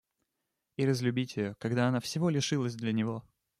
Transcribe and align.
И 0.77 0.85
разлюбить 0.87 1.37
ее, 1.37 1.53
когда 1.59 1.87
она 1.87 1.99
всего 1.99 2.31
лишилась 2.31 2.73
для 2.73 2.91
него! 2.91 3.23